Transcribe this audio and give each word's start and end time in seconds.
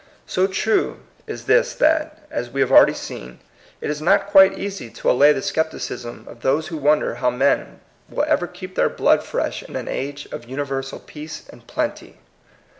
So 0.25 0.47
true 0.47 0.99
is 1.27 1.45
this 1.45 1.75
that, 1.75 2.23
as 2.31 2.49
we 2.49 2.59
have 2.61 2.71
already 2.71 2.95
seen, 2.95 3.37
it 3.81 3.91
is 3.91 4.01
not 4.01 4.25
quite 4.25 4.57
easy 4.57 4.89
to 4.89 5.11
allay 5.11 5.31
the 5.31 5.43
scepticism 5.43 6.21
of 6.27 6.37
110 6.37 6.37
THS 6.37 6.39
COMING 6.39 6.39
PEOPLE. 6.39 6.55
those 6.55 6.67
who 6.69 6.77
wonder 6.99 7.15
how 7.19 7.29
men 7.29 7.81
will 8.09 8.23
ever 8.25 8.47
keep 8.47 8.73
their 8.73 8.89
blood 8.89 9.21
fresh 9.23 9.61
in 9.61 9.75
an 9.75 9.87
age 9.87 10.25
of 10.31 10.49
universal 10.49 10.97
peace 10.97 11.43
and 11.51 11.67
plenty. 11.67 12.17